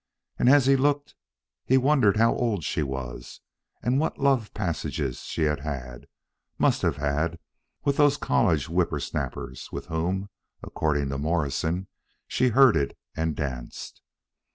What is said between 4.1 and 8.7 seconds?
love passages she had had, must have had, with those college